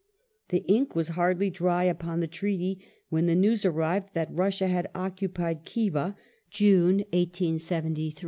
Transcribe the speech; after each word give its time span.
The 0.49 0.63
ink 0.67 0.95
was 0.95 1.09
hardly 1.09 1.51
dry 1.51 1.83
upon 1.83 2.21
the 2.21 2.27
Treaty 2.27 2.79
when 3.09 3.27
the 3.27 3.35
news 3.35 3.65
arrived 3.65 4.15
that 4.15 4.29
Russia 4.31 4.65
had 4.65 4.89
occupied 4.95 5.63
Khiva 5.63 5.91
"^ 6.19 6.23
(June, 6.49 7.01
1873). 7.13 8.15